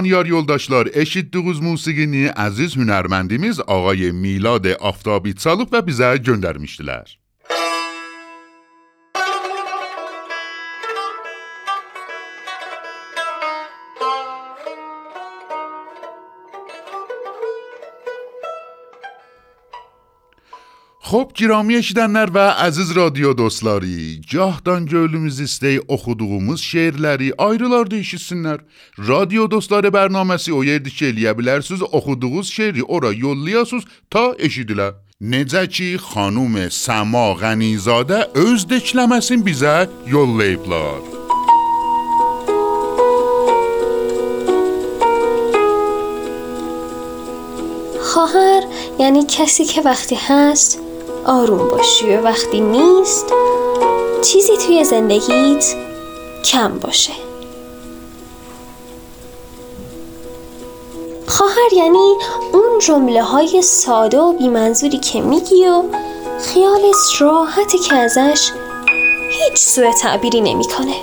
Mehriban 0.00 0.18
yar 0.18 0.26
yoldaşlar, 0.26 0.88
eşitdiyiniz 0.94 1.60
musiqini 1.60 2.30
əziz 2.32 2.76
hünərməndimiz 2.76 3.60
ağay 3.66 4.12
Milad 4.12 4.64
Aftabi 4.80 5.34
çalıb 5.34 5.72
və 5.72 5.82
bizə 5.84 6.16
göndərmişdilər. 6.16 7.16
Xo'p, 21.10 21.32
girami 21.34 21.74
eşidənlər 21.74 22.30
və 22.30 22.42
əziz 22.68 22.92
radio 22.94 23.32
dostları, 23.34 24.20
gahdan 24.30 24.84
gönlümüz 24.86 25.40
istəyi 25.42 25.80
oxuduğumuz 25.90 26.62
şeirləri 26.62 27.32
ayrılarda 27.46 27.96
eşitsinlər. 27.98 28.60
Radio 29.08 29.48
dostları 29.50 29.90
bərnaməsi 29.90 30.52
o 30.54 30.60
yerdir 30.62 30.94
ki, 30.94 31.08
eləyə 31.10 31.32
bilərsiniz, 31.34 31.82
oxuduğunuz 31.82 32.52
şeiri 32.54 32.84
ora 32.86 33.10
yollayasınız 33.10 33.88
ta 34.06 34.22
eşidilə. 34.38 34.92
Necə 35.18 35.64
ki, 35.66 35.88
xanum 36.12 36.54
Səma 36.70 37.24
Qənizadə 37.40 38.20
öz 38.44 38.68
dekləməsini 38.70 39.42
bizə 39.48 39.88
yollayıblar. 40.06 41.18
خواهر 48.10 48.62
یعنی 48.98 49.24
کسی 49.26 49.64
که 49.64 49.80
وقتی 49.80 50.16
هست 50.28 50.89
آروم 51.30 51.68
باشی 51.68 52.16
و 52.16 52.20
وقتی 52.20 52.60
نیست 52.60 53.26
چیزی 54.22 54.56
توی 54.56 54.84
زندگیت 54.84 55.74
کم 56.44 56.78
باشه 56.78 57.12
خواهر 61.26 61.72
یعنی 61.72 62.14
اون 62.52 62.78
جمله 62.80 63.22
های 63.22 63.62
ساده 63.62 64.18
و 64.18 64.32
بیمنظوری 64.32 64.98
که 64.98 65.20
میگی 65.20 65.66
و 65.66 65.82
خیالت 66.40 66.96
راحتی 67.18 67.78
که 67.78 67.94
ازش 67.94 68.50
هیچ 69.30 69.58
سوء 69.58 69.92
تعبیری 69.92 70.40
نمی‌کنه. 70.40 70.94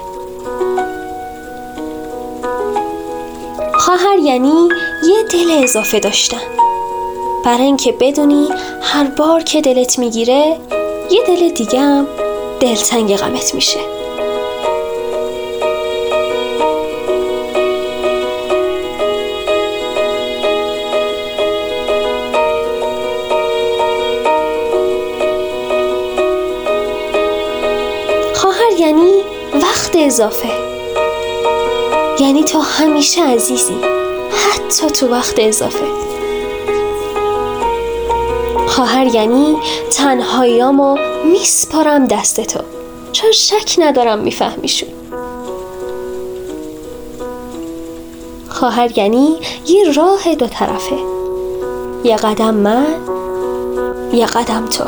خواهر 3.79 4.19
یعنی 4.19 4.69
یه 5.03 5.23
دل 5.31 5.63
اضافه 5.63 5.99
داشتن 5.99 6.41
برای 7.47 7.65
اینکه 7.65 7.91
بدونی 7.91 8.49
هر 8.81 9.03
بار 9.03 9.43
که 9.43 9.61
دلت 9.61 9.99
می‌گیره 9.99 10.57
یه 11.11 11.21
دل 11.27 11.49
دیگه 11.49 11.79
هم 11.79 12.07
دلتنگ 12.59 13.15
غمت 13.15 13.55
میشه. 13.55 13.79
خواهر 28.35 28.79
یعنی 28.79 29.11
وقت 29.53 29.95
اضافه. 29.95 30.49
یعنی 32.19 32.43
تو 32.43 32.59
همیشه 32.59 33.23
عزیزی 33.23 33.77
حتی 34.31 34.87
تو 34.87 35.07
وقت 35.07 35.39
اضافه. 35.39 36.06
خواهر 38.77 39.15
یعنی 39.15 39.57
تنهاییامو 39.91 40.97
میسپارم 41.25 42.07
دست 42.07 42.41
تو. 42.41 42.59
چون 43.11 43.31
شک 43.31 43.75
ندارم 43.77 44.19
میفهمیشون. 44.19 44.89
خواهر 48.49 48.97
یعنی 48.97 49.37
یه 49.67 49.93
راه 49.93 50.35
دو 50.35 50.47
طرفه. 50.47 50.97
یه 52.03 52.15
قدم 52.15 52.53
من 52.53 52.85
یه 54.13 54.25
قدم 54.25 54.65
تو. 54.65 54.83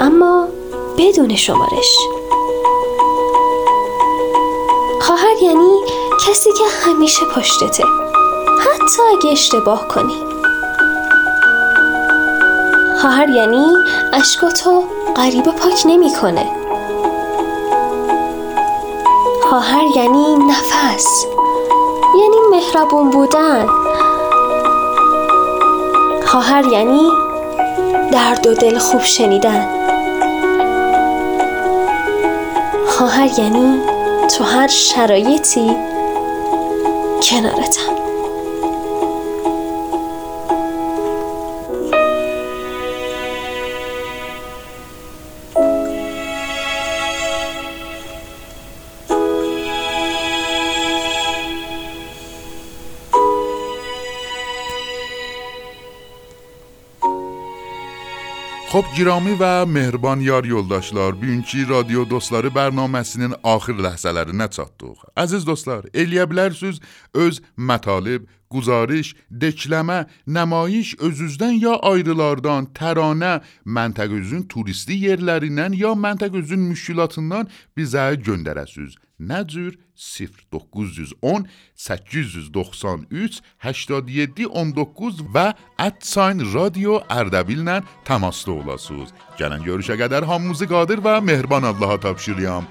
اما 0.00 0.48
بدون 0.98 1.36
شمارش. 1.36 1.98
خواهر 5.00 5.42
یعنی 5.42 5.80
کسی 6.28 6.50
که 6.52 6.64
همیشه 6.86 7.26
پشتته. 7.36 7.84
حتی 8.60 9.02
اگه 9.18 9.30
اشتباه 9.30 9.88
کنی. 9.88 10.31
خواهر 13.02 13.28
یعنی 13.28 13.66
اشکاتو 14.12 14.84
غریبه 15.16 15.50
پاک 15.50 15.82
نمی‌کنه. 15.86 16.46
خواهر 19.48 19.84
یعنی 19.96 20.36
نفس. 20.36 21.26
یعنی 22.20 22.36
مهربون 22.50 23.10
بودن. 23.10 23.66
خواهر 26.26 26.64
یعنی 26.72 27.10
درد 28.12 28.46
و 28.46 28.54
دل 28.54 28.78
خوب 28.78 29.02
شنیدن. 29.02 29.68
خواهر 32.86 33.38
یعنی 33.38 33.80
تو 34.36 34.44
هر 34.44 34.66
شرایطی 34.68 35.76
کنارتم. 37.22 37.91
Xo'p, 58.72 58.86
girami 58.96 59.34
və 59.36 59.66
mehriban 59.68 60.20
yar 60.24 60.46
yoldaşlar, 60.48 61.18
bugünkü 61.20 61.66
radio 61.68 62.06
dostları 62.08 62.48
bərnaməsinin 62.48 63.34
axır 63.44 63.76
ləhzələrinə 63.84 64.46
çatdıq. 64.54 65.02
Əziz 65.12 65.44
dostlar, 65.44 65.84
eləyə 65.92 66.24
bilərsiniz 66.30 66.78
öz 67.24 67.42
mətalib, 67.68 68.24
guzarış, 68.48 69.12
dekləmə, 69.44 70.06
nümayiş 70.24 70.94
özünüzdən 71.04 71.60
ya 71.60 71.76
ayrılardan, 71.90 72.70
təranə, 72.72 73.34
məntəqəzün 73.68 74.48
turisti 74.48 74.96
yerlərindən 75.04 75.76
ya 75.76 75.92
məntəqəzün 76.06 76.64
müşkilatından 76.72 77.52
bizə 77.76 78.08
göndərəsiniz. 78.24 78.96
Nə 79.28 79.42
cür 79.46 79.76
0910 79.94 81.46
893 81.76 83.40
87 83.62 84.46
19 84.46 85.22
və 85.34 85.46
@sign 86.00 86.42
radio 86.54 86.98
Ərdəbillə 87.20 87.82
təmasda 88.08 88.52
olasınız. 88.58 89.14
Gələn 89.38 89.62
görüşə 89.68 89.98
qədər 90.00 90.26
hamınızı 90.26 90.66
qadir 90.74 91.04
və 91.06 91.20
mehriban 91.22 91.62
Allaha 91.62 92.00
tapşırıram. 92.00 92.66